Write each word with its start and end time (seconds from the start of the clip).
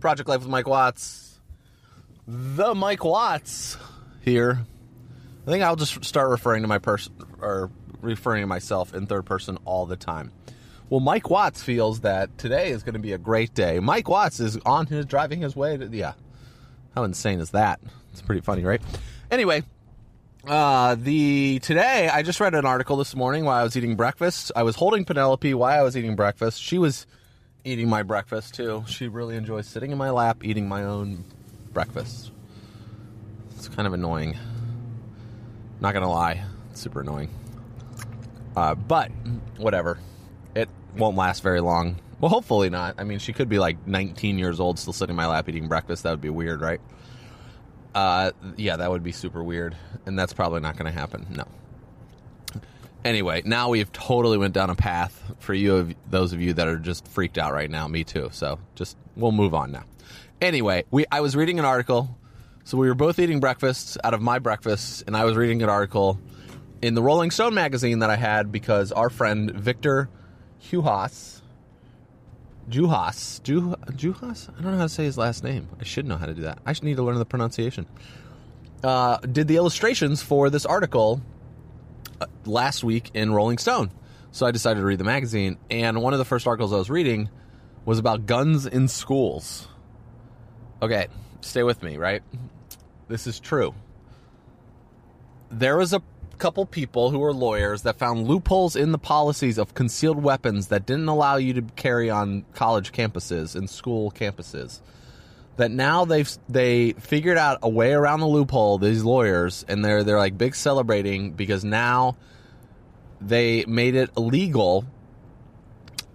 Project 0.00 0.28
Life 0.28 0.40
with 0.40 0.48
Mike 0.48 0.66
Watts. 0.66 1.38
The 2.26 2.74
Mike 2.74 3.04
Watts 3.04 3.76
here. 4.22 4.60
I 5.46 5.50
think 5.50 5.62
I'll 5.62 5.76
just 5.76 6.04
start 6.04 6.30
referring 6.30 6.62
to 6.62 6.68
my 6.68 6.78
person 6.78 7.12
or 7.40 7.70
referring 8.00 8.42
to 8.42 8.46
myself 8.46 8.94
in 8.94 9.06
third 9.06 9.26
person 9.26 9.58
all 9.64 9.86
the 9.86 9.96
time. 9.96 10.32
Well, 10.88 11.00
Mike 11.00 11.30
Watts 11.30 11.62
feels 11.62 12.00
that 12.00 12.36
today 12.38 12.70
is 12.70 12.82
going 12.82 12.94
to 12.94 13.00
be 13.00 13.12
a 13.12 13.18
great 13.18 13.54
day. 13.54 13.78
Mike 13.78 14.08
Watts 14.08 14.40
is 14.40 14.58
on 14.66 14.86
his 14.86 15.06
driving 15.06 15.40
his 15.40 15.54
way 15.54 15.76
to 15.76 15.86
yeah. 15.86 16.14
How 16.94 17.04
insane 17.04 17.38
is 17.40 17.50
that? 17.50 17.80
It's 18.12 18.22
pretty 18.22 18.40
funny, 18.40 18.64
right? 18.64 18.82
Anyway, 19.30 19.62
uh, 20.46 20.96
the 20.98 21.60
today 21.60 22.08
I 22.08 22.22
just 22.22 22.40
read 22.40 22.54
an 22.54 22.66
article 22.66 22.96
this 22.96 23.14
morning 23.14 23.44
while 23.44 23.60
I 23.60 23.62
was 23.62 23.76
eating 23.76 23.94
breakfast. 23.94 24.50
I 24.56 24.64
was 24.64 24.76
holding 24.76 25.04
Penelope 25.04 25.54
while 25.54 25.78
I 25.78 25.82
was 25.82 25.96
eating 25.96 26.16
breakfast. 26.16 26.60
She 26.60 26.78
was 26.78 27.06
eating 27.64 27.88
my 27.88 28.02
breakfast 28.02 28.54
too. 28.54 28.84
She 28.86 29.08
really 29.08 29.36
enjoys 29.36 29.66
sitting 29.66 29.90
in 29.90 29.98
my 29.98 30.10
lap 30.10 30.44
eating 30.44 30.68
my 30.68 30.84
own 30.84 31.24
breakfast. 31.72 32.30
It's 33.56 33.68
kind 33.68 33.86
of 33.86 33.92
annoying. 33.92 34.38
Not 35.80 35.94
gonna 35.94 36.10
lie, 36.10 36.44
it's 36.70 36.80
super 36.80 37.00
annoying. 37.00 37.30
Uh, 38.56 38.74
but 38.74 39.10
whatever, 39.56 39.98
it 40.54 40.68
won't 40.96 41.16
last 41.16 41.42
very 41.42 41.60
long. 41.60 42.00
Well, 42.20 42.30
hopefully 42.30 42.68
not. 42.68 42.96
I 42.98 43.04
mean, 43.04 43.18
she 43.18 43.32
could 43.32 43.48
be 43.48 43.58
like 43.58 43.86
19 43.86 44.38
years 44.38 44.60
old, 44.60 44.78
still 44.78 44.92
sitting 44.92 45.14
in 45.14 45.16
my 45.16 45.26
lap 45.26 45.48
eating 45.48 45.68
breakfast. 45.68 46.02
That 46.02 46.10
would 46.10 46.20
be 46.20 46.28
weird, 46.28 46.60
right? 46.60 46.80
Uh, 47.94 48.32
yeah, 48.56 48.76
that 48.76 48.90
would 48.90 49.02
be 49.02 49.12
super 49.12 49.42
weird, 49.42 49.74
and 50.04 50.18
that's 50.18 50.32
probably 50.34 50.60
not 50.60 50.76
going 50.76 50.92
to 50.92 50.98
happen. 50.98 51.26
No. 51.30 51.44
Anyway, 53.04 53.42
now 53.44 53.70
we've 53.70 53.90
totally 53.92 54.36
went 54.36 54.52
down 54.52 54.68
a 54.68 54.74
path 54.74 55.32
for 55.38 55.54
you, 55.54 55.76
of 55.76 55.94
those 56.10 56.32
of 56.32 56.40
you 56.40 56.52
that 56.54 56.68
are 56.68 56.76
just 56.76 57.08
freaked 57.08 57.38
out 57.38 57.52
right 57.52 57.70
now. 57.70 57.88
Me 57.88 58.04
too. 58.04 58.28
So 58.32 58.58
just 58.74 58.96
we'll 59.16 59.32
move 59.32 59.54
on 59.54 59.72
now. 59.72 59.84
Anyway, 60.40 60.84
we 60.90 61.06
I 61.10 61.20
was 61.20 61.34
reading 61.34 61.58
an 61.58 61.64
article. 61.64 62.16
So 62.64 62.76
we 62.76 62.88
were 62.88 62.94
both 62.94 63.18
eating 63.18 63.40
breakfast 63.40 63.96
out 64.04 64.12
of 64.14 64.20
my 64.20 64.38
breakfast, 64.38 65.04
and 65.06 65.16
I 65.16 65.24
was 65.24 65.34
reading 65.34 65.62
an 65.62 65.70
article 65.70 66.20
in 66.82 66.94
the 66.94 67.02
Rolling 67.02 67.30
Stone 67.30 67.54
magazine 67.54 68.00
that 68.00 68.10
I 68.10 68.16
had 68.16 68.52
because 68.52 68.92
our 68.92 69.10
friend 69.10 69.50
Victor 69.50 70.08
Juhas, 70.62 71.40
Juhas, 72.68 73.42
Juh, 73.42 73.76
Juhas, 73.92 74.50
I 74.50 74.62
don't 74.62 74.72
know 74.72 74.78
how 74.78 74.84
to 74.84 74.88
say 74.88 75.04
his 75.04 75.18
last 75.18 75.42
name. 75.42 75.68
I 75.80 75.84
should 75.84 76.06
know 76.06 76.16
how 76.16 76.26
to 76.26 76.34
do 76.34 76.42
that. 76.42 76.58
I 76.66 76.74
should 76.74 76.84
need 76.84 76.96
to 76.96 77.02
learn 77.02 77.18
the 77.18 77.24
pronunciation. 77.24 77.86
Uh, 78.84 79.16
did 79.18 79.48
the 79.48 79.56
illustrations 79.56 80.22
for 80.22 80.48
this 80.50 80.64
article 80.64 81.22
last 82.44 82.84
week 82.84 83.10
in 83.14 83.32
Rolling 83.32 83.58
Stone. 83.58 83.90
So 84.32 84.46
I 84.46 84.50
decided 84.50 84.80
to 84.80 84.86
read 84.86 84.98
the 84.98 85.04
magazine, 85.04 85.58
and 85.70 86.00
one 86.02 86.12
of 86.12 86.18
the 86.18 86.24
first 86.24 86.46
articles 86.46 86.72
I 86.72 86.76
was 86.76 86.90
reading 86.90 87.30
was 87.84 87.98
about 87.98 88.26
guns 88.26 88.66
in 88.66 88.88
schools. 88.88 89.66
Okay, 90.80 91.08
stay 91.40 91.62
with 91.62 91.82
me, 91.82 91.96
right? 91.96 92.22
This 93.08 93.26
is 93.26 93.40
true. 93.40 93.74
There 95.50 95.76
was 95.76 95.92
a 95.92 96.02
couple 96.38 96.64
people 96.64 97.10
who 97.10 97.18
were 97.18 97.34
lawyers 97.34 97.82
that 97.82 97.98
found 97.98 98.26
loopholes 98.26 98.76
in 98.76 98.92
the 98.92 98.98
policies 98.98 99.58
of 99.58 99.74
concealed 99.74 100.22
weapons 100.22 100.68
that 100.68 100.86
didn't 100.86 101.08
allow 101.08 101.36
you 101.36 101.52
to 101.54 101.62
carry 101.76 102.08
on 102.08 102.44
college 102.54 102.92
campuses 102.92 103.54
and 103.54 103.68
school 103.68 104.10
campuses. 104.10 104.80
That 105.60 105.70
now 105.70 106.06
they've 106.06 106.30
they 106.48 106.92
figured 106.92 107.36
out 107.36 107.58
a 107.62 107.68
way 107.68 107.92
around 107.92 108.20
the 108.20 108.26
loophole. 108.26 108.78
These 108.78 109.04
lawyers 109.04 109.62
and 109.68 109.84
they're 109.84 110.02
they're 110.02 110.16
like 110.16 110.38
big 110.38 110.54
celebrating 110.54 111.32
because 111.32 111.64
now 111.64 112.16
they 113.20 113.66
made 113.66 113.94
it 113.94 114.08
illegal 114.16 114.86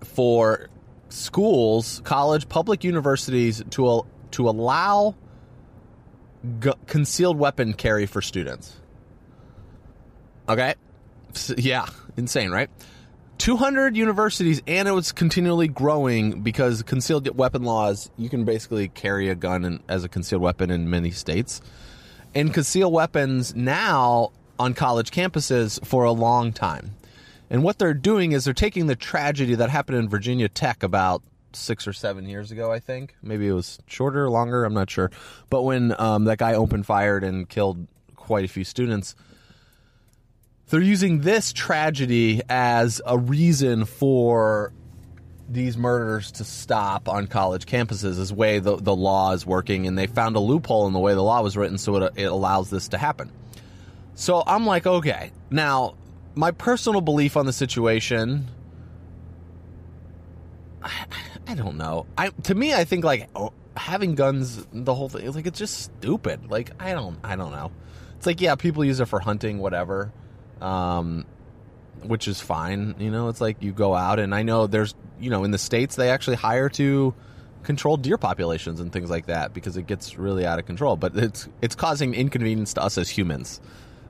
for 0.04 0.68
schools, 1.10 2.02
college, 2.04 2.50
public 2.50 2.84
universities 2.84 3.64
to 3.70 4.08
to 4.32 4.50
allow 4.50 5.14
gu- 6.60 6.74
concealed 6.88 7.38
weapon 7.38 7.74
carry 7.74 8.08
for 8.08 8.24
students. 8.24 8.76
Okay. 10.50 10.74
Yeah, 11.56 11.86
insane, 12.18 12.50
right? 12.50 12.72
200 13.38 13.98
universities, 13.98 14.62
and 14.66 14.88
it 14.88 14.92
was 14.92 15.12
continually 15.12 15.68
growing 15.68 16.42
because 16.42 16.84
concealed 16.84 17.28
weapon 17.38 17.64
laws, 17.64 18.10
you 18.18 18.30
can 18.30 18.46
basically 18.46 18.88
carry 18.88 19.30
a 19.30 19.36
gun 19.36 19.66
in, 19.66 19.84
as 19.90 20.04
a 20.04 20.10
concealed 20.10 20.42
weapon 20.42 20.72
in 20.72 20.90
many 20.90 21.12
states. 21.12 21.62
And 22.34 22.54
conceal 22.54 22.92
weapons 22.92 23.56
now 23.56 24.32
on 24.60 24.74
college 24.74 25.12
campuses 25.12 25.84
for 25.86 26.04
a 26.04 26.12
long 26.12 26.54
time. 26.54 26.96
And 27.50 27.64
what 27.64 27.78
they're 27.78 27.94
doing 27.94 28.32
is 28.32 28.46
they're 28.46 28.54
taking 28.54 28.88
the 28.88 28.96
tragedy 28.96 29.56
that 29.56 29.70
happened 29.70 29.98
in 29.98 30.10
Virginia 30.10 30.50
Tech 30.50 30.82
about 30.84 31.22
six 31.54 31.88
or 31.88 31.94
seven 31.94 32.28
years 32.28 32.52
ago, 32.52 32.72
I 32.72 32.80
think. 32.80 33.16
Maybe 33.22 33.48
it 33.48 33.54
was 33.54 33.80
shorter, 33.88 34.30
longer, 34.30 34.66
I'm 34.66 34.74
not 34.74 34.90
sure. 34.90 35.12
But 35.50 35.64
when 35.64 35.94
um, 36.00 36.26
that 36.26 36.38
guy 36.38 36.54
opened 36.54 36.86
fired 36.86 37.24
and 37.24 37.48
killed 37.48 37.88
quite 38.16 38.46
a 38.46 38.50
few 38.50 38.64
students 38.64 39.16
they're 40.70 40.82
using 40.82 41.22
this 41.22 41.54
tragedy 41.54 42.42
as 42.50 43.02
a 43.06 43.18
reason 43.18 43.86
for 43.86 44.74
these 45.48 45.78
murders 45.78 46.32
to 46.32 46.44
stop 46.44 47.08
on 47.08 47.28
college 47.28 47.66
campuses 47.66 48.20
as 48.20 48.34
way 48.34 48.58
the, 48.60 48.78
the 48.78 48.96
law 48.96 49.32
is 49.32 49.46
working 49.46 49.86
and 49.86 49.98
they 49.98 50.08
found 50.08 50.36
a 50.36 50.40
loophole 50.40 50.88
in 50.88 50.94
the 50.94 51.00
way 51.00 51.14
the 51.14 51.22
law 51.22 51.42
was 51.42 51.56
written 51.56 51.78
so 51.78 51.96
it, 51.98 52.14
it 52.16 52.26
allows 52.26 52.70
this 52.70 52.88
to 52.90 52.98
happen. 52.98 53.32
So 54.16 54.42
i'm 54.48 54.66
like 54.66 54.88
okay 54.88 55.32
now 55.52 55.96
my 56.36 56.52
personal 56.52 57.02
belief 57.02 57.38
on 57.38 57.46
the 57.46 57.54
situation 57.54 58.48
i, 60.82 61.06
I 61.48 61.54
don't 61.54 61.78
know. 61.78 62.08
I 62.18 62.30
to 62.30 62.56
me 62.56 62.74
i 62.74 62.86
think 62.86 63.04
like 63.04 63.30
oh, 63.36 63.54
having 63.78 64.16
guns 64.16 64.66
the 64.74 64.96
whole 64.96 65.10
thing 65.10 65.32
like 65.32 65.46
it's 65.46 65.60
just 65.60 65.80
stupid. 65.80 66.50
Like 66.50 66.72
i 66.82 66.94
don't 66.94 67.20
i 67.24 67.36
don't 67.36 67.52
know. 67.52 67.72
It's 68.18 68.26
like 68.26 68.42
yeah 68.42 68.56
people 68.56 68.84
use 68.84 69.00
it 69.00 69.06
for 69.06 69.20
hunting 69.20 69.60
whatever 69.60 70.12
um, 70.62 71.26
which 72.04 72.28
is 72.28 72.40
fine. 72.40 72.96
You 73.00 73.12
know, 73.12 73.30
it's 73.30 73.42
like 73.42 73.58
you 73.62 73.72
go 73.72 73.96
out, 73.96 74.20
and 74.20 74.34
I 74.34 74.44
know 74.44 74.68
there's, 74.68 74.96
you 75.20 75.30
know, 75.30 75.44
in 75.44 75.52
the 75.52 75.58
states 75.58 75.96
they 75.96 76.10
actually 76.10 76.38
hire 76.38 76.70
to 76.70 77.14
control 77.64 77.98
deer 77.98 78.18
populations 78.18 78.80
and 78.80 78.94
things 78.94 79.10
like 79.10 79.26
that 79.26 79.54
because 79.54 79.76
it 79.76 79.88
gets 79.88 80.18
really 80.18 80.46
out 80.46 80.60
of 80.60 80.66
control. 80.66 80.96
But 80.96 81.16
it's 81.16 81.48
it's 81.62 81.76
causing 81.76 82.14
inconvenience 82.14 82.74
to 82.76 82.84
us 82.84 82.98
as 82.98 83.10
humans, 83.10 83.62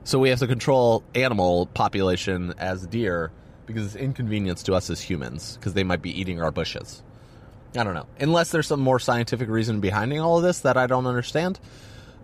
so 0.04 0.18
we 0.18 0.28
have 0.30 0.38
to 0.40 0.46
control 0.46 1.02
animal 1.14 1.66
population 1.66 2.54
as 2.58 2.86
deer 2.86 3.30
because 3.66 3.86
it's 3.86 3.96
inconvenience 3.96 4.62
to 4.64 4.74
us 4.74 4.90
as 4.90 5.00
humans 5.00 5.56
because 5.56 5.74
they 5.74 5.84
might 5.84 6.02
be 6.02 6.18
eating 6.18 6.40
our 6.40 6.52
bushes. 6.52 7.02
I 7.76 7.84
don't 7.84 7.94
know, 7.94 8.06
unless 8.20 8.50
there's 8.52 8.66
some 8.66 8.80
more 8.80 8.98
scientific 8.98 9.48
reason 9.48 9.80
behind 9.80 10.12
all 10.18 10.38
of 10.38 10.42
this 10.42 10.60
that 10.60 10.76
I 10.76 10.86
don't 10.86 11.06
understand 11.06 11.60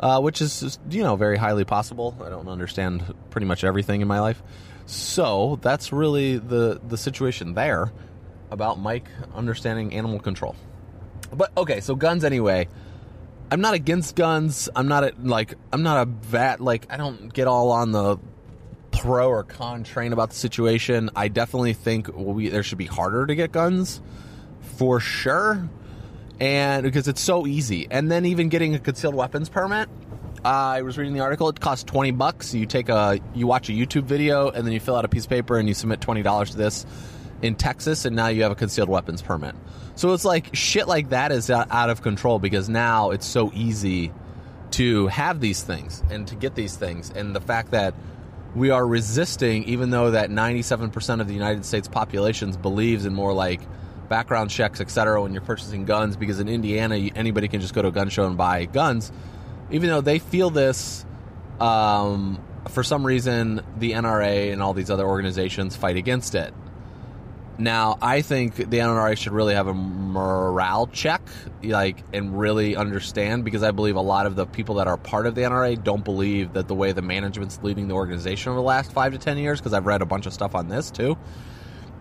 uh, 0.02 0.20
which 0.20 0.42
is 0.42 0.78
you 0.90 1.02
know 1.02 1.16
very 1.16 1.38
highly 1.38 1.64
possible. 1.64 2.16
I 2.22 2.28
don't 2.28 2.48
understand 2.48 3.14
pretty 3.30 3.46
much 3.46 3.64
everything 3.64 4.00
in 4.00 4.08
my 4.08 4.20
life, 4.20 4.42
so 4.84 5.58
that's 5.62 5.92
really 5.92 6.38
the 6.38 6.80
the 6.86 6.98
situation 6.98 7.54
there 7.54 7.92
about 8.50 8.78
Mike 8.78 9.08
understanding 9.34 9.94
animal 9.94 10.18
control. 10.18 10.56
But 11.32 11.52
okay, 11.56 11.80
so 11.80 11.94
guns 11.94 12.24
anyway. 12.24 12.68
I'm 13.50 13.60
not 13.60 13.74
against 13.74 14.16
guns. 14.16 14.70
I'm 14.74 14.88
not 14.88 15.04
a, 15.04 15.12
like 15.22 15.54
I'm 15.74 15.82
not 15.82 16.08
a 16.08 16.10
vat 16.10 16.62
like 16.62 16.90
I 16.90 16.96
don't 16.96 17.30
get 17.30 17.46
all 17.46 17.70
on 17.70 17.92
the 17.92 18.18
pro 18.92 19.28
or 19.28 19.42
con 19.42 19.84
train 19.84 20.14
about 20.14 20.30
the 20.30 20.36
situation. 20.36 21.10
I 21.14 21.28
definitely 21.28 21.74
think 21.74 22.08
we, 22.14 22.48
there 22.48 22.62
should 22.62 22.78
be 22.78 22.86
harder 22.86 23.26
to 23.26 23.34
get 23.34 23.52
guns 23.52 24.00
for 24.78 25.00
sure 25.00 25.68
and 26.42 26.82
because 26.82 27.06
it's 27.06 27.20
so 27.20 27.46
easy. 27.46 27.86
And 27.88 28.10
then 28.10 28.26
even 28.26 28.48
getting 28.48 28.74
a 28.74 28.80
concealed 28.80 29.14
weapons 29.14 29.48
permit. 29.48 29.88
Uh, 30.44 30.48
I 30.48 30.82
was 30.82 30.98
reading 30.98 31.14
the 31.14 31.20
article. 31.20 31.48
It 31.48 31.60
costs 31.60 31.84
twenty 31.84 32.10
bucks. 32.10 32.52
You 32.52 32.66
take 32.66 32.88
a, 32.88 33.20
you 33.32 33.46
watch 33.46 33.68
a 33.68 33.72
YouTube 33.72 34.02
video, 34.04 34.50
and 34.50 34.66
then 34.66 34.72
you 34.72 34.80
fill 34.80 34.96
out 34.96 35.04
a 35.04 35.08
piece 35.08 35.22
of 35.22 35.30
paper, 35.30 35.56
and 35.56 35.68
you 35.68 35.74
submit 35.74 36.00
twenty 36.00 36.22
dollars 36.22 36.50
to 36.50 36.56
this, 36.56 36.84
in 37.42 37.54
Texas, 37.54 38.04
and 38.04 38.16
now 38.16 38.26
you 38.26 38.42
have 38.42 38.50
a 38.50 38.56
concealed 38.56 38.88
weapons 38.88 39.22
permit. 39.22 39.54
So 39.94 40.12
it's 40.14 40.24
like 40.24 40.52
shit 40.52 40.88
like 40.88 41.10
that 41.10 41.30
is 41.30 41.48
out 41.48 41.90
of 41.90 42.02
control 42.02 42.40
because 42.40 42.68
now 42.68 43.10
it's 43.10 43.26
so 43.26 43.52
easy 43.54 44.12
to 44.72 45.06
have 45.08 45.38
these 45.38 45.62
things 45.62 46.02
and 46.10 46.26
to 46.26 46.34
get 46.34 46.56
these 46.56 46.74
things, 46.74 47.12
and 47.14 47.36
the 47.36 47.40
fact 47.40 47.70
that 47.70 47.94
we 48.56 48.70
are 48.70 48.84
resisting, 48.84 49.62
even 49.64 49.90
though 49.90 50.10
that 50.10 50.28
97% 50.28 51.20
of 51.20 51.28
the 51.28 51.34
United 51.34 51.64
States 51.64 51.86
populations 51.86 52.56
believes 52.56 53.06
in 53.06 53.14
more 53.14 53.32
like 53.32 53.60
background 54.08 54.50
checks, 54.50 54.80
etc., 54.80 55.22
when 55.22 55.32
you're 55.32 55.42
purchasing 55.42 55.84
guns, 55.84 56.16
because 56.16 56.40
in 56.40 56.48
Indiana, 56.48 56.96
anybody 57.14 57.48
can 57.48 57.60
just 57.60 57.74
go 57.74 57.82
to 57.82 57.88
a 57.88 57.92
gun 57.92 58.08
show 58.08 58.26
and 58.26 58.36
buy 58.36 58.64
guns. 58.66 59.12
Even 59.70 59.88
though 59.88 60.00
they 60.00 60.18
feel 60.18 60.50
this, 60.50 61.04
um, 61.60 62.38
for 62.68 62.82
some 62.82 63.04
reason, 63.04 63.62
the 63.78 63.92
NRA 63.92 64.52
and 64.52 64.62
all 64.62 64.74
these 64.74 64.90
other 64.90 65.06
organizations 65.06 65.76
fight 65.76 65.96
against 65.96 66.34
it. 66.34 66.52
Now, 67.58 67.98
I 68.00 68.22
think 68.22 68.56
the 68.56 68.64
NRA 68.64 69.16
should 69.16 69.32
really 69.32 69.54
have 69.54 69.66
a 69.66 69.74
morale 69.74 70.86
check, 70.86 71.22
like, 71.62 72.02
and 72.12 72.38
really 72.38 72.76
understand 72.76 73.44
because 73.44 73.62
I 73.62 73.72
believe 73.72 73.94
a 73.96 74.00
lot 74.00 74.26
of 74.26 74.36
the 74.36 74.46
people 74.46 74.76
that 74.76 74.88
are 74.88 74.96
part 74.96 75.26
of 75.26 75.34
the 75.34 75.42
NRA 75.42 75.82
don't 75.82 76.04
believe 76.04 76.54
that 76.54 76.66
the 76.66 76.74
way 76.74 76.92
the 76.92 77.02
management's 77.02 77.62
leading 77.62 77.88
the 77.88 77.94
organization 77.94 78.50
over 78.50 78.56
the 78.58 78.66
last 78.66 78.90
five 78.90 79.12
to 79.12 79.18
ten 79.18 79.36
years. 79.36 79.60
Because 79.60 79.74
I've 79.74 79.86
read 79.86 80.00
a 80.02 80.06
bunch 80.06 80.26
of 80.26 80.32
stuff 80.32 80.54
on 80.54 80.68
this 80.68 80.90
too, 80.90 81.16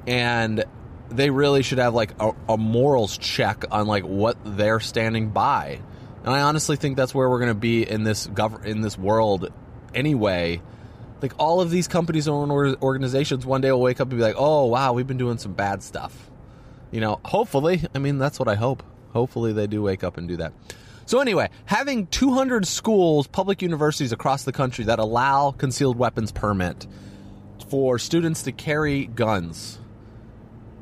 and 0.08 0.64
they 1.12 1.30
really 1.30 1.64
should 1.64 1.78
have 1.78 1.94
like 1.94 2.12
a, 2.20 2.32
a 2.50 2.58
morals 2.58 3.18
check 3.18 3.66
on 3.72 3.88
like 3.88 4.04
what 4.04 4.38
they're 4.44 4.80
standing 4.80 5.30
by. 5.30 5.80
And 6.24 6.34
I 6.34 6.42
honestly 6.42 6.76
think 6.76 6.98
that's 6.98 7.16
where 7.16 7.30
we're 7.30 7.40
going 7.40 7.50
to 7.50 7.56
be 7.56 7.88
in 7.88 8.04
this 8.04 8.28
gov- 8.28 8.66
in 8.66 8.82
this 8.82 8.98
world 8.98 9.52
anyway 9.94 10.62
like 11.22 11.34
all 11.38 11.62
of 11.62 11.70
these 11.70 11.88
companies 11.88 12.28
and 12.28 12.52
organizations 12.82 13.46
one 13.46 13.62
day 13.62 13.72
will 13.72 13.82
wake 13.82 14.00
up 14.02 14.10
and 14.10 14.18
be 14.18 14.24
like, 14.24 14.36
"Oh, 14.38 14.66
wow, 14.66 14.94
we've 14.94 15.08
been 15.08 15.18
doing 15.18 15.38
some 15.38 15.54
bad 15.54 15.84
stuff." 15.84 16.30
You 16.92 17.00
know, 17.00 17.20
hopefully, 17.24 17.84
I 17.96 18.00
mean, 18.00 18.18
that's 18.18 18.40
what 18.40 18.48
I 18.48 18.56
hope. 18.56 18.84
Hopefully 19.14 19.54
they 19.54 19.68
do 19.68 19.82
wake 19.82 20.04
up 20.04 20.18
and 20.18 20.28
do 20.28 20.38
that. 20.38 20.54
So 21.06 21.20
anyway, 21.20 21.50
having 21.66 22.08
200 22.08 22.66
schools, 22.66 23.28
public 23.28 23.62
universities 23.62 24.12
across 24.12 24.44
the 24.44 24.52
country 24.52 24.86
that 24.86 25.00
allow 25.00 25.52
concealed 25.52 25.98
weapons 25.98 26.32
permit 26.32 26.88
for 27.70 28.00
students 28.00 28.44
to 28.44 28.52
carry 28.52 29.06
guns 29.06 29.80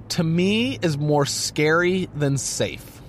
to 0.09 0.23
me 0.23 0.77
is 0.81 0.97
more 0.97 1.25
scary 1.25 2.09
than 2.15 2.37
safe. 2.37 3.01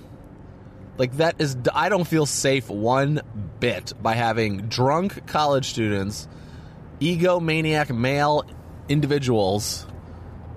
Like 0.97 1.17
that 1.17 1.35
is 1.39 1.57
I 1.73 1.89
don't 1.89 2.05
feel 2.05 2.25
safe 2.25 2.69
one 2.69 3.21
bit 3.59 3.93
by 4.01 4.13
having 4.13 4.67
drunk 4.67 5.27
college 5.27 5.69
students 5.69 6.27
egomaniac 6.99 7.95
male 7.95 8.43
individuals 8.87 9.87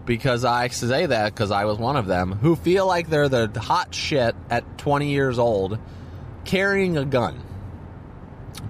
because 0.04 0.44
I 0.44 0.68
say 0.68 1.06
that 1.06 1.32
because 1.32 1.50
I 1.50 1.64
was 1.64 1.78
one 1.78 1.96
of 1.96 2.06
them 2.06 2.32
who 2.32 2.56
feel 2.56 2.86
like 2.86 3.08
they're 3.08 3.28
the 3.28 3.48
hot 3.58 3.94
shit 3.94 4.36
at 4.50 4.78
20 4.78 5.10
years 5.10 5.38
old 5.38 5.78
carrying 6.44 6.98
a 6.98 7.06
gun 7.06 7.42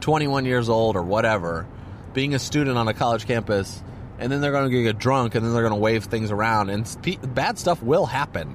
21 0.01 0.45
years 0.45 0.69
old 0.69 0.95
or 0.95 1.03
whatever 1.03 1.67
being 2.13 2.35
a 2.35 2.39
student 2.39 2.79
on 2.79 2.87
a 2.87 2.95
college 2.95 3.27
campus 3.27 3.83
and 4.19 4.31
then 4.31 4.41
they're 4.41 4.53
going 4.53 4.71
to 4.71 4.83
get 4.83 4.99
drunk 4.99 5.35
and 5.35 5.45
then 5.45 5.53
they're 5.53 5.63
going 5.63 5.75
to 5.75 5.81
wave 5.81 6.05
things 6.05 6.31
around 6.31 6.71
and 6.71 7.35
bad 7.35 7.59
stuff 7.59 7.83
will 7.83 8.07
happen 8.07 8.55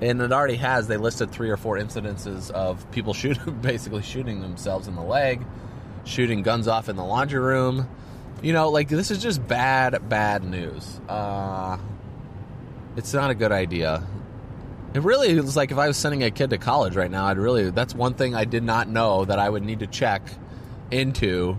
and 0.00 0.20
it 0.20 0.32
already 0.32 0.56
has 0.56 0.88
they 0.88 0.96
listed 0.96 1.30
three 1.30 1.50
or 1.50 1.56
four 1.56 1.78
incidences 1.78 2.50
of 2.50 2.90
people 2.90 3.14
shooting 3.14 3.54
basically 3.60 4.02
shooting 4.02 4.40
themselves 4.40 4.88
in 4.88 4.94
the 4.94 5.02
leg 5.02 5.44
shooting 6.04 6.42
guns 6.42 6.68
off 6.68 6.88
in 6.88 6.96
the 6.96 7.04
laundry 7.04 7.40
room 7.40 7.88
you 8.42 8.52
know, 8.52 8.70
like 8.70 8.88
this 8.88 9.10
is 9.10 9.22
just 9.22 9.46
bad, 9.46 10.08
bad 10.08 10.42
news. 10.42 11.00
Uh, 11.08 11.78
it's 12.96 13.14
not 13.14 13.30
a 13.30 13.34
good 13.34 13.52
idea. 13.52 14.04
It 14.94 15.02
really 15.02 15.30
is 15.30 15.56
like 15.56 15.70
if 15.70 15.78
I 15.78 15.86
was 15.86 15.96
sending 15.96 16.24
a 16.24 16.30
kid 16.30 16.50
to 16.50 16.58
college 16.58 16.96
right 16.96 17.10
now, 17.10 17.26
I'd 17.26 17.38
really, 17.38 17.70
that's 17.70 17.94
one 17.94 18.14
thing 18.14 18.34
I 18.34 18.44
did 18.44 18.64
not 18.64 18.88
know 18.88 19.24
that 19.24 19.38
I 19.38 19.48
would 19.48 19.62
need 19.62 19.78
to 19.78 19.86
check 19.86 20.22
into 20.90 21.56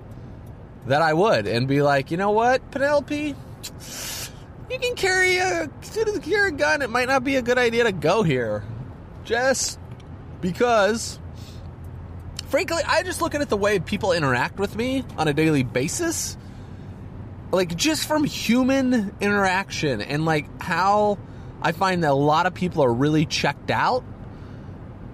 that 0.88 1.02
I 1.02 1.14
would 1.14 1.48
and 1.48 1.68
be 1.68 1.82
like, 1.82 2.12
you 2.12 2.18
know 2.18 2.32
what, 2.32 2.72
Penelope, 2.72 3.36
you 4.70 4.80
can 4.80 4.96
carry 4.96 5.38
a, 5.38 5.70
carry 6.22 6.50
a 6.50 6.52
gun. 6.52 6.82
It 6.82 6.90
might 6.90 7.08
not 7.08 7.24
be 7.24 7.36
a 7.36 7.42
good 7.42 7.58
idea 7.58 7.86
to 7.86 7.92
go 7.92 8.24
here. 8.24 8.64
Just 9.24 9.80
because 10.42 11.20
frankly, 12.48 12.84
I 12.86 13.04
just 13.04 13.22
look 13.22 13.34
at 13.34 13.42
it 13.42 13.50
the 13.50 13.58
way 13.58 13.80
people 13.80 14.12
interact 14.12 14.60
with 14.60 14.76
me 14.76 15.04
on 15.18 15.28
a 15.28 15.34
daily 15.34 15.64
basis 15.64 16.38
like 17.54 17.76
just 17.76 18.08
from 18.08 18.24
human 18.24 19.16
interaction 19.22 20.02
and 20.02 20.26
like 20.26 20.62
how 20.62 21.20
I 21.62 21.72
find 21.72 22.04
that 22.04 22.12
a 22.12 22.16
lot 22.16 22.48
of 22.48 22.56
people 22.56 22.84
are 22.84 22.92
really 22.92 23.28
checked 23.28 23.70
out. 23.70 24.04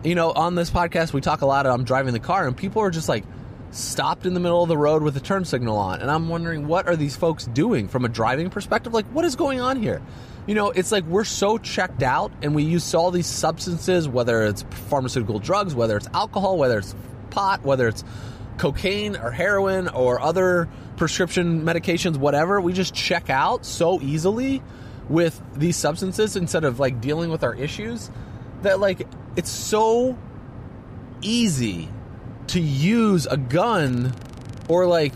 You 0.04 0.16
know, 0.16 0.32
on 0.32 0.56
this 0.56 0.72
podcast, 0.72 1.12
we 1.12 1.20
talk 1.20 1.42
a 1.42 1.46
lot. 1.46 1.68
I'm 1.68 1.84
driving 1.84 2.14
the 2.14 2.22
car, 2.22 2.48
and 2.48 2.56
people 2.56 2.82
are 2.82 2.90
just 2.90 3.10
like 3.10 3.26
stopped 3.72 4.26
in 4.26 4.34
the 4.34 4.40
middle 4.40 4.64
of 4.64 4.70
the 4.70 4.78
road 4.78 5.04
with 5.04 5.16
a 5.18 5.20
turn 5.20 5.46
signal 5.46 5.78
on, 5.78 6.02
and 6.02 6.10
I'm 6.10 6.30
wondering 6.30 6.68
what 6.68 6.88
are 6.88 6.96
these 6.96 7.16
folks 7.16 7.46
doing 7.46 7.88
from 7.88 8.06
a 8.06 8.10
driving 8.10 8.50
perspective? 8.50 8.94
Like, 8.94 9.06
what 9.08 9.26
is 9.26 9.36
going 9.36 9.60
on 9.60 9.82
here? 9.82 10.02
You 10.48 10.56
know, 10.56 10.72
it's 10.72 10.92
like 10.92 11.04
we're 11.06 11.26
so 11.26 11.58
checked 11.58 12.02
out, 12.02 12.32
and 12.42 12.56
we 12.56 12.64
use 12.64 12.94
all 12.94 13.12
these 13.12 13.28
substances, 13.28 14.08
whether 14.08 14.44
it's 14.44 14.64
pharmaceutical 14.90 15.40
drugs, 15.40 15.76
whether 15.76 15.96
it's 15.98 16.08
alcohol, 16.14 16.58
whether 16.58 16.80
it's 16.80 16.96
pot, 17.30 17.64
whether 17.64 17.88
it's 17.88 18.04
cocaine 18.58 19.16
or 19.16 19.32
heroin 19.32 19.88
or 19.88 20.20
other 20.20 20.68
prescription 20.98 21.64
medications, 21.64 22.18
whatever, 22.18 22.60
we 22.60 22.74
just 22.74 22.94
check 22.94 23.30
out 23.30 23.66
so 23.66 24.02
easily 24.02 24.62
with 25.08 25.42
these 25.56 25.76
substances 25.76 26.36
instead 26.36 26.64
of 26.64 26.80
like 26.80 27.02
dealing 27.02 27.32
with 27.32 27.44
our 27.44 27.56
issues 27.56 28.12
that 28.62 28.80
like 28.80 29.08
it's 29.36 29.50
so 29.50 30.18
easy 31.22 31.90
to 32.50 32.60
use 32.60 33.26
a 33.26 33.38
gun 33.38 34.14
or 34.68 34.86
like 34.86 35.14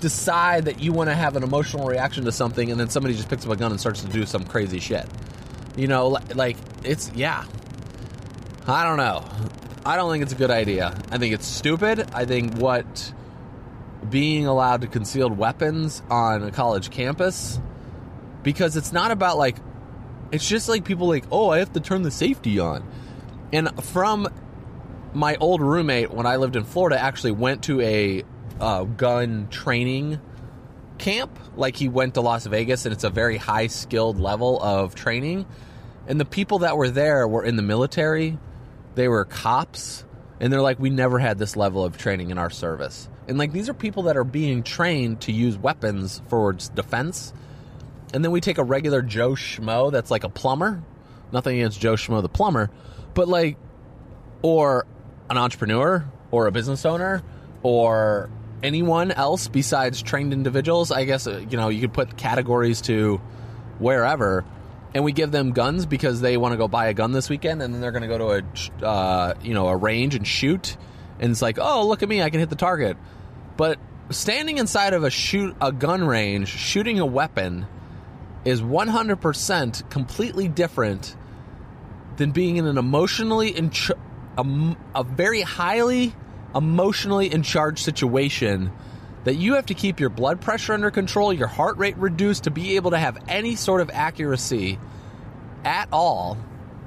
decide 0.00 0.64
that 0.64 0.80
you 0.80 0.92
want 0.92 1.08
to 1.08 1.14
have 1.14 1.36
an 1.36 1.42
emotional 1.42 1.86
reaction 1.86 2.24
to 2.24 2.32
something 2.32 2.70
and 2.70 2.78
then 2.78 2.90
somebody 2.90 3.14
just 3.14 3.28
picks 3.28 3.46
up 3.46 3.52
a 3.52 3.56
gun 3.56 3.70
and 3.70 3.80
starts 3.80 4.02
to 4.02 4.08
do 4.08 4.26
some 4.26 4.44
crazy 4.44 4.80
shit. 4.80 5.06
You 5.76 5.88
know, 5.88 6.18
like 6.34 6.56
it's 6.84 7.10
yeah. 7.14 7.44
I 8.66 8.84
don't 8.84 8.96
know. 8.96 9.24
I 9.84 9.96
don't 9.96 10.10
think 10.12 10.22
it's 10.22 10.32
a 10.32 10.36
good 10.36 10.50
idea. 10.50 10.96
I 11.10 11.18
think 11.18 11.34
it's 11.34 11.46
stupid. 11.46 12.10
I 12.12 12.24
think 12.24 12.54
what 12.54 13.12
being 14.08 14.46
allowed 14.46 14.82
to 14.82 14.86
concealed 14.86 15.36
weapons 15.36 16.02
on 16.10 16.44
a 16.44 16.50
college 16.50 16.90
campus 16.90 17.58
because 18.42 18.76
it's 18.76 18.92
not 18.92 19.10
about 19.10 19.38
like 19.38 19.56
it's 20.30 20.48
just 20.48 20.68
like 20.68 20.84
people 20.84 21.08
like, 21.08 21.24
"Oh, 21.30 21.50
I 21.50 21.58
have 21.58 21.72
to 21.74 21.80
turn 21.80 22.02
the 22.02 22.10
safety 22.10 22.58
on." 22.58 22.84
And 23.52 23.70
from 23.84 24.28
my 25.14 25.36
old 25.36 25.60
roommate 25.60 26.10
when 26.10 26.26
I 26.26 26.36
lived 26.36 26.56
in 26.56 26.64
Florida 26.64 26.98
actually 27.00 27.32
went 27.32 27.64
to 27.64 27.80
a 27.80 28.24
uh, 28.60 28.84
gun 28.84 29.48
training 29.50 30.20
camp. 30.98 31.38
Like 31.56 31.76
he 31.76 31.88
went 31.88 32.14
to 32.14 32.20
Las 32.20 32.46
Vegas 32.46 32.86
and 32.86 32.92
it's 32.92 33.04
a 33.04 33.10
very 33.10 33.36
high 33.36 33.66
skilled 33.66 34.18
level 34.18 34.60
of 34.62 34.94
training. 34.94 35.46
And 36.06 36.18
the 36.18 36.24
people 36.24 36.60
that 36.60 36.76
were 36.76 36.90
there 36.90 37.26
were 37.28 37.44
in 37.44 37.56
the 37.56 37.62
military 37.62 38.38
they 38.94 39.08
were 39.08 39.24
cops, 39.24 40.04
and 40.40 40.52
they're 40.52 40.62
like, 40.62 40.78
we 40.78 40.90
never 40.90 41.18
had 41.18 41.38
this 41.38 41.56
level 41.56 41.84
of 41.84 41.96
training 41.96 42.30
in 42.30 42.38
our 42.38 42.50
service. 42.50 43.08
And 43.28 43.38
like, 43.38 43.52
these 43.52 43.68
are 43.68 43.74
people 43.74 44.04
that 44.04 44.16
are 44.16 44.24
being 44.24 44.62
trained 44.62 45.22
to 45.22 45.32
use 45.32 45.56
weapons 45.56 46.20
for 46.28 46.52
defense. 46.52 47.32
And 48.12 48.24
then 48.24 48.32
we 48.32 48.40
take 48.40 48.58
a 48.58 48.64
regular 48.64 49.00
Joe 49.00 49.30
Schmo 49.30 49.90
that's 49.90 50.10
like 50.10 50.24
a 50.24 50.28
plumber. 50.28 50.82
Nothing 51.30 51.60
against 51.60 51.80
Joe 51.80 51.94
Schmo 51.94 52.20
the 52.20 52.28
plumber, 52.28 52.70
but 53.14 53.28
like, 53.28 53.56
or 54.42 54.86
an 55.32 55.38
entrepreneur 55.38 56.06
or 56.30 56.46
a 56.46 56.52
business 56.52 56.86
owner 56.86 57.22
or 57.62 58.30
anyone 58.62 59.10
else 59.10 59.48
besides 59.48 60.00
trained 60.00 60.32
individuals. 60.32 60.92
I 60.92 61.04
guess, 61.04 61.26
uh, 61.26 61.44
you 61.50 61.56
know, 61.56 61.68
you 61.68 61.80
could 61.80 61.92
put 61.92 62.16
categories 62.16 62.80
to 62.82 63.20
wherever 63.78 64.44
and 64.94 65.04
we 65.04 65.12
give 65.12 65.30
them 65.30 65.52
guns 65.52 65.86
because 65.86 66.20
they 66.20 66.36
want 66.36 66.52
to 66.52 66.56
go 66.56 66.68
buy 66.68 66.86
a 66.88 66.94
gun 66.94 67.12
this 67.12 67.30
weekend, 67.30 67.62
and 67.62 67.72
then 67.72 67.80
they're 67.80 67.92
going 67.92 68.02
to 68.02 68.08
go 68.08 68.18
to 68.18 68.44
a 68.82 68.86
uh, 68.86 69.34
you 69.42 69.54
know 69.54 69.68
a 69.68 69.76
range 69.76 70.14
and 70.14 70.26
shoot, 70.26 70.76
and 71.18 71.30
it's 71.32 71.42
like, 71.42 71.58
oh, 71.58 71.86
look 71.88 72.02
at 72.02 72.08
me, 72.08 72.22
I 72.22 72.30
can 72.30 72.40
hit 72.40 72.50
the 72.50 72.56
target. 72.56 72.96
But 73.56 73.78
standing 74.10 74.58
inside 74.58 74.92
of 74.92 75.04
a 75.04 75.10
shoot 75.10 75.56
a 75.60 75.72
gun 75.72 76.04
range, 76.04 76.48
shooting 76.48 77.00
a 77.00 77.06
weapon, 77.06 77.66
is 78.44 78.60
100% 78.60 79.90
completely 79.90 80.48
different 80.48 81.16
than 82.16 82.32
being 82.32 82.56
in 82.56 82.66
an 82.66 82.76
emotionally 82.76 83.56
a, 84.38 84.76
a 84.94 85.04
very 85.04 85.42
highly 85.42 86.14
emotionally 86.54 87.32
in 87.32 87.42
charge 87.42 87.82
situation 87.82 88.72
that 89.24 89.34
you 89.34 89.54
have 89.54 89.66
to 89.66 89.74
keep 89.74 90.00
your 90.00 90.10
blood 90.10 90.40
pressure 90.40 90.72
under 90.72 90.90
control, 90.90 91.32
your 91.32 91.46
heart 91.46 91.76
rate 91.78 91.96
reduced 91.96 92.44
to 92.44 92.50
be 92.50 92.76
able 92.76 92.90
to 92.90 92.98
have 92.98 93.16
any 93.28 93.56
sort 93.56 93.80
of 93.80 93.90
accuracy 93.90 94.78
at 95.64 95.88
all. 95.92 96.36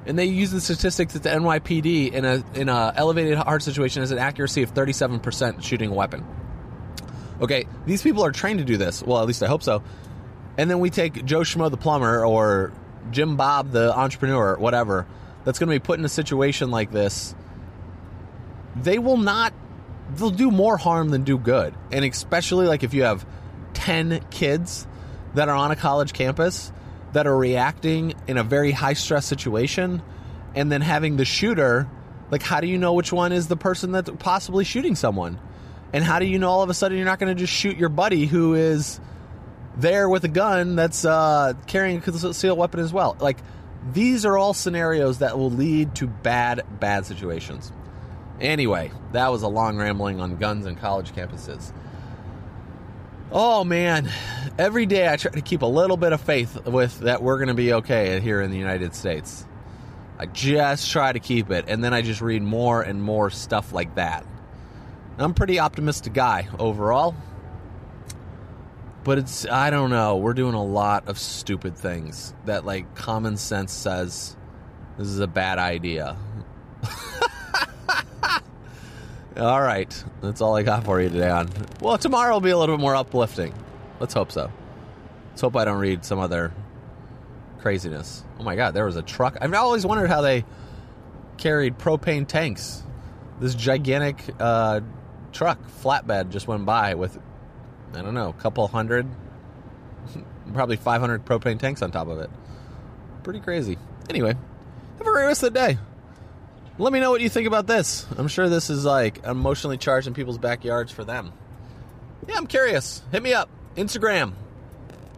And 0.06 0.20
they 0.20 0.26
use 0.26 0.52
the 0.52 0.62
statistics 0.62 1.16
at 1.16 1.24
the 1.24 1.30
NYPD 1.30 2.12
in 2.12 2.26
a 2.26 2.44
in 2.54 2.70
a 2.70 2.94
elevated 2.96 3.38
heart 3.38 3.64
situation 3.64 4.04
as 4.04 4.12
an 4.12 4.20
accuracy 4.20 4.62
of 4.62 4.74
37% 4.74 5.64
shooting 5.64 5.90
a 5.90 5.94
weapon. 5.94 6.24
Okay, 7.42 7.66
these 7.86 8.04
people 8.04 8.24
are 8.24 8.32
trained 8.32 8.60
to 8.60 8.66
do 8.66 8.78
this. 8.78 9.02
Well, 9.02 9.20
at 9.20 9.28
least 9.28 9.42
I 9.42 9.48
hope 9.48 9.64
so. 9.64 9.82
And 10.58 10.70
then 10.70 10.80
we 10.80 10.90
take 10.90 11.26
Joe 11.26 11.42
Schmo 11.42 11.72
the 11.72 11.78
plumber 11.78 12.26
or 12.26 12.72
Jim 13.12 13.36
Bob, 13.36 13.72
the 13.72 13.98
entrepreneur, 13.98 14.58
whatever, 14.58 15.08
that's 15.46 15.60
going 15.60 15.70
to 15.70 15.76
be 15.76 15.80
put 15.80 16.00
in 16.00 16.06
a 16.06 16.10
situation 16.10 16.72
like 16.72 16.92
this, 16.92 17.34
they 18.76 19.00
will 19.00 19.18
not, 19.18 19.54
they'll 20.16 20.32
do 20.32 20.52
more 20.52 20.76
harm 20.76 21.10
than 21.10 21.24
do 21.24 21.38
good. 21.38 21.74
And 21.92 22.04
especially 22.04 22.68
like 22.68 22.84
if 22.84 22.94
you 22.94 23.04
have 23.04 23.26
10 23.76 24.26
kids 24.32 24.86
that 25.36 25.48
are 25.48 25.56
on 25.56 25.72
a 25.72 25.76
college 25.76 26.12
campus 26.14 26.72
that 27.14 27.28
are 27.28 27.38
reacting 27.38 28.16
in 28.28 28.38
a 28.38 28.44
very 28.44 28.72
high 28.72 28.94
stress 28.94 29.26
situation 29.26 30.02
and 30.56 30.72
then 30.72 30.82
having 30.82 31.18
the 31.18 31.26
shooter, 31.26 31.88
like, 32.32 32.42
how 32.42 32.60
do 32.60 32.68
you 32.68 32.78
know 32.78 32.94
which 32.94 33.14
one 33.14 33.32
is 33.32 33.48
the 33.48 33.56
person 33.56 33.92
that's 33.92 34.10
possibly 34.20 34.64
shooting 34.66 34.96
someone? 34.96 35.40
And 35.94 36.04
how 36.04 36.20
do 36.20 36.26
you 36.26 36.40
know 36.40 36.50
all 36.50 36.64
of 36.64 36.70
a 36.70 36.74
sudden 36.74 36.98
you're 36.98 37.06
not 37.06 37.20
going 37.20 37.34
to 37.34 37.40
just 37.40 37.54
shoot 37.54 37.78
your 37.78 37.90
buddy 37.90 38.26
who 38.26 38.56
is 38.56 39.00
there 39.78 40.10
with 40.10 40.24
a 40.24 40.30
gun 40.30 40.76
that's 40.76 41.06
uh, 41.06 41.54
carrying 41.68 41.98
a 41.98 42.02
concealed 42.02 42.58
weapon 42.58 42.80
as 42.80 42.92
well? 42.92 43.16
Like, 43.20 43.38
these 43.92 44.26
are 44.26 44.38
all 44.38 44.54
scenarios 44.54 45.20
that 45.20 45.38
will 45.38 45.52
lead 45.52 45.96
to 45.96 46.08
bad, 46.08 46.64
bad 46.80 47.06
situations. 47.06 47.72
Anyway, 48.42 48.92
that 49.12 49.32
was 49.32 49.44
a 49.44 49.48
long 49.48 49.78
rambling 49.78 50.20
on 50.20 50.38
guns 50.38 50.66
and 50.66 50.78
college 50.78 51.12
campuses. 51.14 51.72
Oh 53.32 53.64
man, 53.64 54.10
every 54.58 54.86
day 54.86 55.12
I 55.12 55.18
try 55.18 55.32
to 55.32 55.42
keep 55.42 55.62
a 55.62 55.68
little 55.68 55.98
bit 55.98 56.14
of 56.14 56.22
faith 56.22 56.66
with 56.66 57.00
that 57.00 57.24
we're 57.24 57.38
going 57.38 57.48
to 57.48 57.54
be 57.54 57.74
okay 57.74 58.20
here 58.20 58.42
in 58.42 58.52
the 58.52 58.58
United 58.58 58.94
States. 58.94 59.46
I 60.18 60.26
just 60.28 60.92
try 60.92 61.12
to 61.12 61.20
keep 61.20 61.52
it, 61.52 61.66
and 61.68 61.84
then 61.84 61.94
I 61.94 62.02
just 62.02 62.22
read 62.22 62.42
more 62.42 62.82
and 62.82 63.02
more 63.02 63.30
stuff 63.30 63.74
like 63.74 63.96
that. 63.96 64.26
I'm 65.18 65.34
pretty 65.34 65.60
optimistic 65.60 66.14
guy 66.14 66.48
overall. 66.60 67.16
But 69.06 69.20
it's, 69.20 69.46
I 69.46 69.70
don't 69.70 69.92
know, 69.92 70.18
we're 70.18 70.34
doing 70.34 70.56
a 70.56 70.64
lot 70.64 71.08
of 71.08 71.20
stupid 71.20 71.78
things 71.78 72.34
that, 72.46 72.66
like, 72.66 72.96
common 72.96 73.38
sense 73.38 73.72
says 73.72 74.36
this 74.98 75.08
is 75.08 75.20
a 75.20 75.28
bad 75.28 75.60
idea. 75.60 76.18
all 79.38 79.62
right, 79.62 80.04
that's 80.22 80.42
all 80.42 80.58
I 80.58 80.64
got 80.64 80.86
for 80.86 81.00
you 81.00 81.10
today 81.10 81.30
on. 81.30 81.52
Well, 81.82 82.00
tomorrow 82.00 82.34
will 82.34 82.42
be 82.42 82.50
a 82.50 82.58
little 82.58 82.78
bit 82.78 82.82
more 82.82 82.96
uplifting. 82.96 83.54
Let's 84.00 84.16
hope 84.16 84.32
so. 84.32 84.52
Let's 85.30 85.42
hope 85.42 85.56
I 85.56 85.66
don't 85.66 85.78
read 85.78 86.04
some 86.04 86.18
other 86.18 86.52
craziness. 87.60 88.24
Oh 88.40 88.44
my 88.44 88.56
god, 88.56 88.74
there 88.74 88.86
was 88.86 88.96
a 88.96 89.04
truck. 89.04 89.38
I've 89.40 89.54
always 89.54 89.86
wondered 89.86 90.10
how 90.10 90.22
they 90.22 90.46
carried 91.38 91.78
propane 91.78 92.28
tanks. 92.28 92.82
This 93.40 93.54
gigantic 93.54 94.24
uh, 94.40 94.80
truck 95.32 95.60
flatbed 95.84 96.30
just 96.30 96.48
went 96.48 96.66
by 96.66 96.96
with 96.96 97.20
I 97.96 98.02
don't 98.02 98.14
know, 98.14 98.30
a 98.30 98.34
couple 98.34 98.68
hundred, 98.68 99.08
probably 100.54 100.78
500 100.78 101.26
propane 101.26 101.60
tanks 101.60 101.82
on 101.82 101.92
top 101.92 102.08
of 102.08 102.20
it. 102.20 102.30
Pretty 103.24 103.40
crazy. 103.40 103.78
Anyway, 104.10 104.36
have 104.98 105.08
a 105.08 105.12
great 105.12 105.26
rest 105.26 105.44
of 105.44 105.54
the 105.54 105.60
day. 105.60 105.78
Let 106.78 106.92
me 106.92 107.00
know 107.00 107.10
what 107.10 107.22
you 107.22 107.30
think 107.30 107.48
about 107.48 107.68
this. 107.68 108.06
I'm 108.18 108.28
sure 108.28 108.50
this 108.50 108.70
is 108.70 108.84
like 108.84 109.24
emotionally 109.26 109.78
charged 109.78 110.08
in 110.08 110.14
people's 110.14 110.38
backyards 110.38 110.92
for 110.92 111.06
them. 111.06 111.32
Yeah, 112.28 112.36
I'm 112.38 112.48
curious. 112.48 113.02
Hit 113.12 113.24
me 113.24 113.34
up. 113.34 113.50
Instagram. 113.78 114.34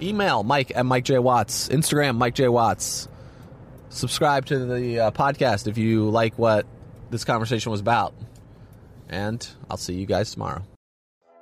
Email 0.02 0.44
Mike 0.44 0.72
at 0.76 0.86
Mike 0.86 1.06
J. 1.06 1.18
Watts. 1.18 1.70
Instagram 1.70 2.18
Mike 2.18 2.36
J. 2.36 2.48
Watts. 2.48 3.08
Subscribe 3.90 4.46
to 4.48 4.66
the 4.66 5.00
uh, 5.00 5.12
podcast 5.12 5.68
if 5.68 5.78
you 5.78 6.10
like 6.10 6.38
what 6.38 6.68
this 7.10 7.24
conversation 7.24 7.72
was 7.72 7.80
about. 7.80 8.14
And 9.10 9.48
I'll 9.70 9.78
see 9.78 9.94
you 9.96 10.06
guys 10.06 10.32
tomorrow. 10.32 10.64